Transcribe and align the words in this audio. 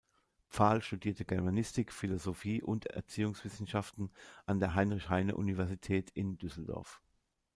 Pfahl 0.49 0.81
studierte 0.81 1.25
Germanistik, 1.25 1.93
Philosophie 1.93 2.63
und 2.63 2.87
Erziehungswissenschaften 2.87 4.09
an 4.47 4.59
der 4.59 4.73
Heinrich-Heine-Universität 4.73 6.09
in 6.15 6.39
Düsseldorf. 6.39 7.03